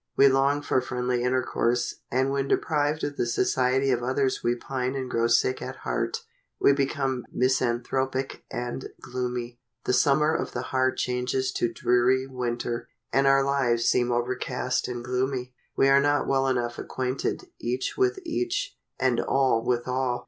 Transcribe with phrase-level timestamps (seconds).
[0.17, 4.95] We long for friendly intercourse, and when deprived of the society of others we pine
[4.95, 6.23] and grow sick at heart,
[6.59, 9.59] we become misanthropic and gloomy.
[9.85, 15.05] The Summer of the heart changes to dreary Winter, and our lives seem overcast and
[15.05, 15.53] gloomy.
[15.77, 20.19] We are not well enough acquainted each with each, and all with all.